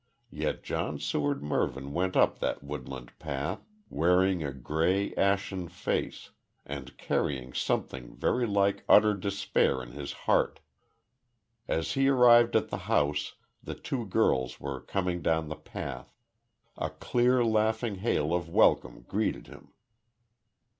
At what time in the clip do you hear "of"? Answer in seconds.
18.33-18.49